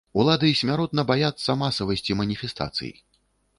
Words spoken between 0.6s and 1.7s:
смяротна баяцца